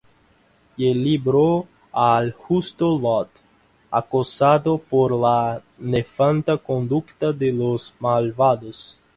[0.77, 3.29] Y libró al justo Lot,
[3.91, 8.99] acosado por la nefanda conducta de los malvados;